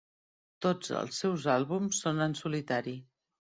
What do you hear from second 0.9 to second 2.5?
els seus àlbums són en